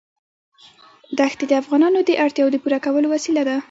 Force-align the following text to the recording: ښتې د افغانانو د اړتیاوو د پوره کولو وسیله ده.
ښتې 1.33 1.45
د 1.47 1.53
افغانانو 1.61 1.99
د 2.03 2.11
اړتیاوو 2.23 2.53
د 2.53 2.57
پوره 2.63 2.79
کولو 2.85 3.07
وسیله 3.15 3.41
ده. 3.47 3.55